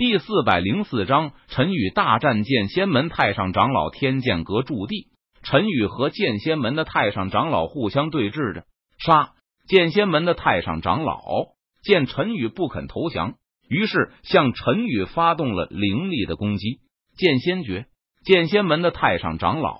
[0.00, 3.90] 第四百零四章，陈宇大战剑仙门太上长老。
[3.90, 5.08] 天剑阁驻地，
[5.42, 8.64] 陈宇和剑仙门的太上长老互相对峙着。
[8.98, 9.34] 杀！
[9.68, 11.20] 剑仙门的太上长老
[11.82, 13.34] 见陈宇不肯投降，
[13.68, 16.80] 于是向陈宇发动了凌厉的攻击。
[17.18, 17.84] 剑仙诀！
[18.24, 19.76] 剑仙门的太上长老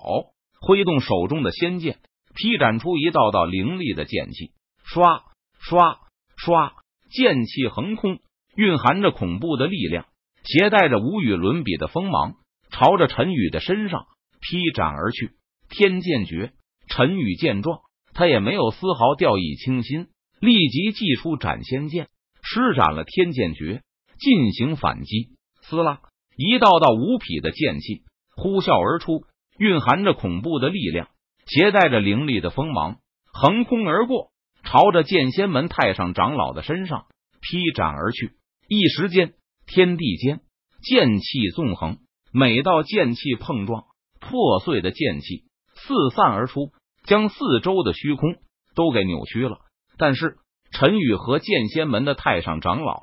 [0.61, 1.97] 挥动手中的仙剑，
[2.35, 4.51] 劈斩出一道道凌厉的剑气。
[4.83, 5.23] 刷
[5.59, 5.97] 刷
[6.37, 6.73] 刷，
[7.09, 8.19] 剑气横空，
[8.55, 10.05] 蕴含着恐怖的力量，
[10.43, 12.35] 携带着无与伦比的锋芒，
[12.71, 14.05] 朝着陈宇的身上
[14.39, 15.31] 劈斩而去。
[15.69, 16.51] 天剑诀！
[16.89, 17.79] 陈宇见状，
[18.13, 20.07] 他也没有丝毫掉以轻心，
[20.41, 22.09] 立即祭出斩仙剑，
[22.41, 23.81] 施展了天剑诀，
[24.19, 25.29] 进行反击。
[25.61, 26.01] 撕拉，
[26.35, 28.03] 一道道无匹的剑气
[28.35, 29.23] 呼啸而出，
[29.57, 31.07] 蕴含着恐怖的力量，
[31.45, 32.97] 携带着凌厉的锋芒，
[33.31, 34.31] 横空而过。
[34.63, 37.05] 朝着剑仙门太上长老的身上
[37.41, 38.33] 劈斩而去，
[38.67, 39.33] 一时间
[39.73, 40.41] 天地间
[40.83, 41.99] 剑气纵横，
[42.33, 43.85] 每道剑气碰撞，
[44.19, 46.73] 破碎的剑气四散而出，
[47.05, 48.35] 将四周的虚空
[48.75, 49.59] 都给扭曲了。
[49.97, 50.35] 但是
[50.73, 52.99] 陈宇和剑仙门的太上长老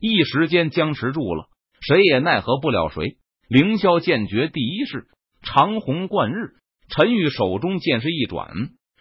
[0.00, 1.46] 一时间僵持住了，
[1.80, 3.16] 谁也奈何不了谁。
[3.48, 5.06] 凌霄剑诀第一式
[5.42, 6.56] 长虹贯日，
[6.90, 8.50] 陈宇手中剑势一转。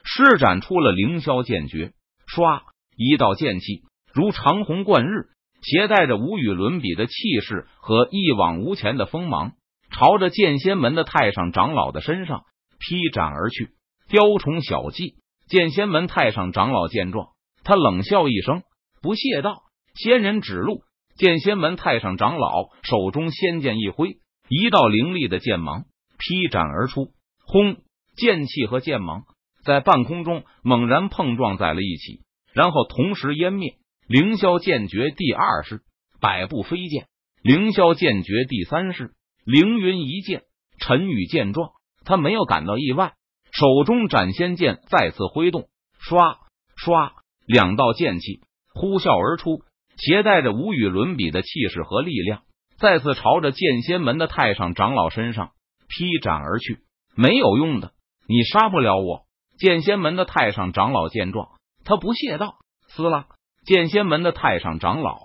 [0.04, 1.92] 施展出了凌霄剑诀，
[2.26, 2.62] 唰，
[2.95, 3.82] 一道剑气
[4.14, 5.28] 如长虹贯日，
[5.62, 9.54] 携带着无与伦比的气势和一往无前的锋芒，
[9.92, 12.44] 朝着剑仙门的太上长老的身上
[12.80, 13.70] 劈斩而去。
[14.08, 15.16] 雕虫小技！
[15.48, 17.30] 剑仙门太上长老见状，
[17.64, 18.64] 他冷笑一声，
[19.02, 19.64] 不屑道
[19.95, 20.82] ：“仙人指路。”
[21.16, 24.17] 剑仙门太上长老手中仙剑一挥，
[24.50, 25.86] 一道凌厉的剑芒
[26.17, 27.09] 劈斩而出。
[27.45, 27.78] 轰！
[28.16, 29.23] 剑气和剑芒。
[29.64, 33.76] 在半空中猛然碰撞在了一起，然后同时湮灭。
[34.12, 35.84] 凌霄剑诀第二式
[36.20, 37.08] 百步飞剑，
[37.42, 39.14] 凌霄剑诀第三式
[39.45, 40.44] 凌云一剑。
[40.80, 41.70] 陈宇见状，
[42.04, 43.14] 他没有感到意外，
[43.54, 46.39] 手中斩仙剑再次挥动，唰
[46.76, 47.14] 唰，
[47.45, 48.42] 两道剑气
[48.73, 49.61] 呼啸而出，
[49.95, 52.42] 携带着无与伦比的气势和力量，
[52.80, 55.52] 再次朝着剑仙门的太上长老身上
[55.88, 56.80] 劈斩而去。
[57.16, 57.93] 没有用的，
[58.28, 59.22] 你杀不了我。
[59.58, 61.48] 剑仙门的太上长老见状，
[61.86, 62.58] 他不屑道
[62.92, 63.28] ：“撕了！”
[63.66, 65.20] 剑仙门的太上长老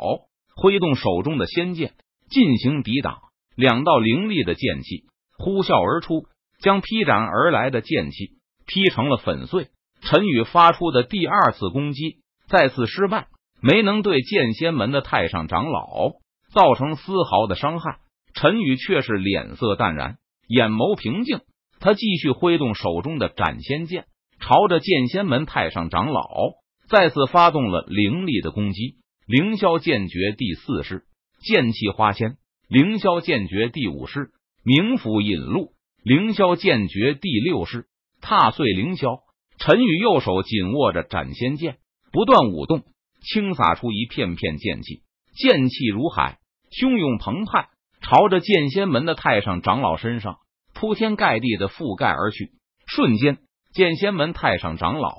[0.55, 1.95] 挥动手中的仙剑
[2.29, 3.19] 进行抵挡，
[3.57, 5.05] 两道凌厉的剑气
[5.39, 6.27] 呼啸而出，
[6.61, 8.31] 将劈斩而来的剑气
[8.67, 9.69] 劈成了粉碎。
[10.03, 13.29] 陈宇发出的第二次攻击再次失败，
[13.61, 16.13] 没能对剑仙门的太上长老
[16.53, 17.99] 造成丝毫的伤害。
[18.35, 21.41] 陈宇却是脸色淡然，眼眸平静，
[21.81, 24.05] 他继续挥动手中的斩仙剑。
[24.39, 26.29] 朝着剑仙门太上长老
[26.89, 28.97] 再次发动了凌厉的攻击。
[29.27, 31.05] 凌霄剑诀第四式
[31.41, 32.37] 剑气花仙，
[32.69, 34.31] 凌霄剑诀第五式
[34.65, 37.87] 冥府引路，凌霄剑诀第六式
[38.21, 39.21] 踏碎凌霄。
[39.59, 41.79] 陈宇右手紧握着斩仙剑，
[42.13, 42.85] 不断舞动，
[43.23, 45.03] 轻洒出一片片剑气，
[45.35, 46.39] 剑气如海，
[46.71, 47.69] 汹涌澎湃，
[48.03, 50.37] 朝着剑仙门的太上长老身上
[50.75, 52.53] 铺天盖地的覆盖而去。
[52.87, 53.39] 瞬间。
[53.73, 55.11] 剑仙门太上长老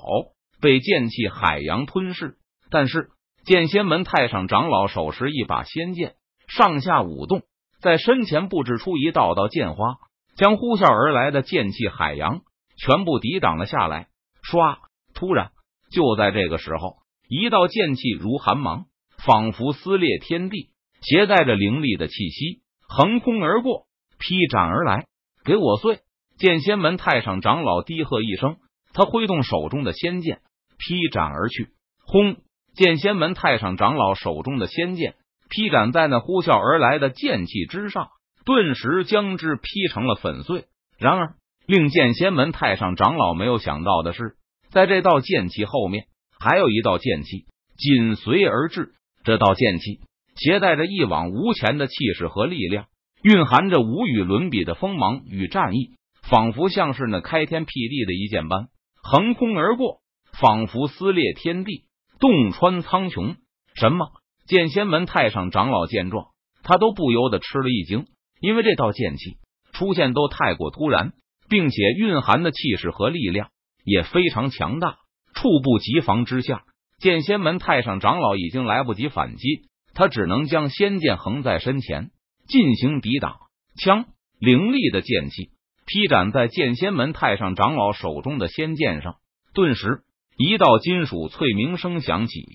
[0.60, 2.36] 被剑气海洋吞噬，
[2.70, 3.10] 但是
[3.44, 6.14] 剑仙门太上长老手持一把仙剑，
[6.48, 7.42] 上下舞动，
[7.80, 9.96] 在身前布置出一道道剑花，
[10.36, 12.40] 将呼啸而来的剑气海洋
[12.76, 14.08] 全部抵挡了下来。
[14.42, 14.78] 唰！
[15.14, 15.50] 突然，
[15.90, 16.96] 就在这个时候，
[17.28, 18.86] 一道剑气如寒芒，
[19.24, 20.70] 仿佛撕裂天地，
[21.02, 23.86] 携带着凌厉的气息，横空而过，
[24.18, 25.06] 劈斩而来。
[25.44, 26.00] 给我碎！
[26.36, 28.58] 剑仙门太上长老低喝一声，
[28.92, 30.40] 他挥动手中的仙剑
[30.78, 31.68] 劈斩而去。
[32.06, 32.36] 轰！
[32.74, 35.16] 剑仙门太上长老手中的仙剑
[35.50, 38.08] 劈斩在那呼啸而来的剑气之上，
[38.44, 40.66] 顿时将之劈成了粉碎。
[40.96, 41.34] 然而，
[41.66, 44.36] 令剑仙门太上长老没有想到的是，
[44.70, 46.06] 在这道剑气后面，
[46.38, 47.46] 还有一道剑气
[47.76, 48.92] 紧随而至。
[49.24, 50.00] 这道剑气
[50.36, 52.86] 携带着一往无前的气势和力量，
[53.22, 55.98] 蕴含着无与伦比的锋芒与战意。
[56.28, 58.68] 仿佛像是那开天辟地的一剑般
[59.02, 60.00] 横空而过，
[60.40, 61.84] 仿佛撕裂天地，
[62.20, 63.36] 洞穿苍穹。
[63.74, 64.06] 什么？
[64.46, 66.28] 剑仙门太上长老见状，
[66.62, 68.06] 他都不由得吃了一惊，
[68.40, 69.38] 因为这道剑气
[69.72, 71.12] 出现都太过突然，
[71.48, 73.50] 并且蕴含的气势和力量
[73.84, 74.96] 也非常强大。
[75.34, 76.62] 猝不及防之下，
[76.98, 82.10] 剑仙门太上长老已经来不及反击，他只能将仙剑横在身前
[82.48, 83.36] 进行抵挡。
[83.76, 84.06] 枪
[84.38, 85.50] 凌厉的剑气。
[85.86, 89.16] 劈斩在剑仙门太上长老手中的仙剑上，
[89.54, 90.02] 顿时
[90.38, 92.46] 一道金属脆鸣声响起，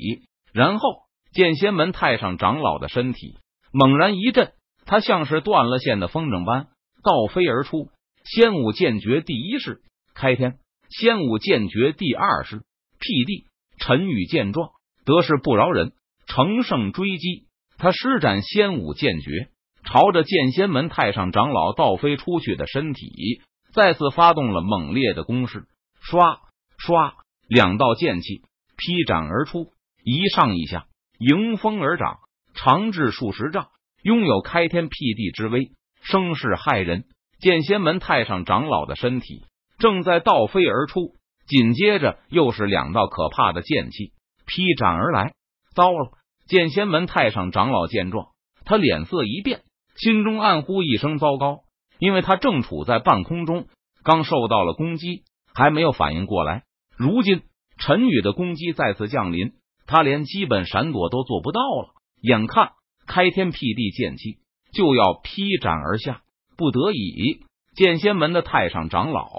[0.54, 0.90] 然后
[1.34, 3.38] 剑仙门太上长老的身体
[3.74, 4.54] 猛然一震，
[4.86, 6.68] 他像是断了线的风筝般
[7.04, 7.90] 倒飞而出。
[8.24, 9.82] 仙武剑诀第一式
[10.16, 10.60] 开天，
[10.90, 12.64] 仙武剑诀第二式
[13.00, 13.46] 辟地。
[13.80, 14.70] 陈宇见状，
[15.04, 15.92] 得势不饶人，
[16.26, 17.48] 乘胜追击。
[17.78, 19.50] 他施展仙武剑诀，
[19.84, 23.42] 朝着剑仙门太上长老倒飞出去的身体，
[23.74, 25.66] 再次发动了猛烈的攻势。
[26.02, 26.38] 唰
[26.78, 27.14] 唰，
[27.54, 28.42] 两道剑气
[28.78, 29.68] 劈斩而出，
[30.04, 30.88] 一上一下，
[31.20, 32.18] 迎风而长，
[32.56, 33.68] 长至数十丈，
[34.02, 35.70] 拥有开天辟地之威，
[36.02, 37.04] 声势骇人。
[37.40, 39.46] 剑仙门太上长老的身体
[39.78, 41.14] 正在倒飞而出。
[41.46, 44.14] 紧接着又是两道可怕的剑气
[44.48, 45.34] 劈斩而来，
[45.76, 46.10] 糟了！
[46.48, 48.30] 剑仙门太上长老见状，
[48.66, 49.62] 他脸色一变，
[49.96, 51.60] 心中暗呼一声糟糕，
[52.00, 53.68] 因为他正处在半空中，
[54.04, 55.24] 刚受到了攻击，
[55.54, 56.64] 还没有反应过来。
[56.98, 57.42] 如今
[57.78, 59.54] 陈宇的攻击再次降临，
[59.88, 61.94] 他连基本闪躲都做不到了。
[62.22, 62.72] 眼看
[63.08, 64.38] 开天辟地剑气
[64.74, 66.22] 就要劈斩而下，
[66.56, 67.46] 不得已，
[67.76, 69.30] 剑仙门的太上长老。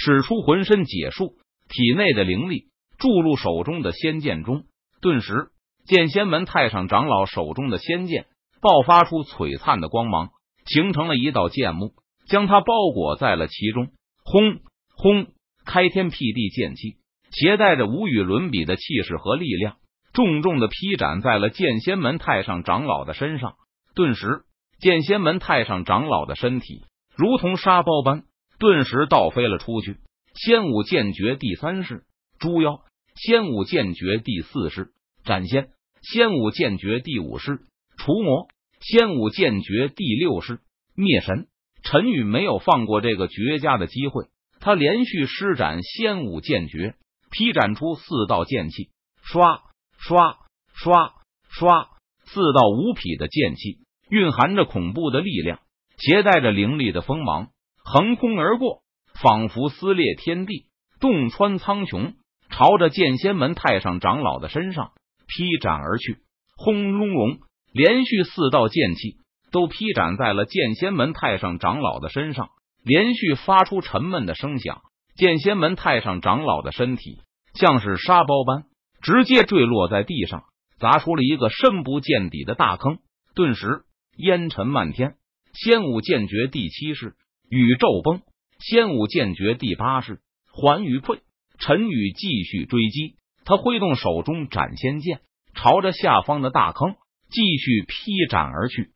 [0.00, 1.34] 使出浑身解数，
[1.68, 2.66] 体内的灵力
[2.98, 4.62] 注入手中的仙剑中，
[5.00, 5.48] 顿时
[5.86, 8.26] 剑仙门太上长老手中的仙剑
[8.60, 10.30] 爆发出璀璨的光芒，
[10.66, 11.94] 形成了一道剑幕，
[12.28, 13.88] 将他包裹在了其中。
[14.22, 14.60] 轰
[14.94, 15.26] 轰！
[15.68, 16.96] 开天辟地剑气
[17.30, 19.76] 携带着无与伦比的气势和力量，
[20.14, 23.56] 重重的劈斩在了剑仙门太上长老的身上。
[23.94, 24.44] 顿时，
[24.80, 28.24] 剑仙门太上长老的身体如同沙包般。
[28.58, 29.98] 顿时倒飞了出去。
[30.34, 32.02] 仙武剑诀第三式
[32.38, 32.80] 猪妖，
[33.14, 34.88] 仙武剑诀第四式
[35.22, 35.68] 斩仙，
[36.00, 37.60] 仙武剑诀第五式
[37.98, 38.48] 除魔，
[38.80, 40.60] 仙武剑诀第六式
[40.96, 41.46] 灭神。
[41.82, 44.24] 陈宇没有放过这个绝佳的机会，
[44.68, 46.94] 他连续施展仙武剑诀，
[47.30, 48.90] 劈斩出四道剑气，
[49.22, 49.62] 刷
[49.96, 50.36] 刷
[50.74, 51.14] 刷
[51.48, 51.88] 刷，
[52.26, 53.78] 四道无匹的剑气，
[54.10, 55.60] 蕴含着恐怖的力量，
[55.96, 57.48] 携带着凌厉的锋芒。
[57.82, 58.82] 横空而过，
[59.22, 60.66] 仿佛撕裂天地，
[61.00, 62.16] 洞穿苍穹，
[62.50, 64.92] 朝着剑仙门太上长老的身上
[65.26, 66.18] 劈斩而去。
[66.58, 67.38] 轰隆隆，
[67.72, 69.16] 连续四道剑气
[69.50, 72.50] 都劈斩在了剑仙门太上长老的身上，
[72.84, 74.82] 连续发出沉闷的声响。
[75.16, 77.22] 剑仙门太上长老的身体
[77.54, 78.64] 像是沙包般
[79.02, 80.44] 直接坠落在地上，
[80.78, 82.98] 砸出了一个深不见底的大坑。
[83.34, 83.82] 顿时
[84.16, 85.16] 烟尘漫天。
[85.54, 87.14] 仙武剑诀第七式。
[87.50, 88.20] 宇宙崩，
[88.58, 90.20] 仙武剑诀第八式
[90.52, 91.20] 环宇溃。
[91.58, 95.20] 陈宇继续追击，他挥动手中斩仙剑，
[95.54, 96.94] 朝着下方的大坑
[97.30, 98.92] 继续劈斩而去。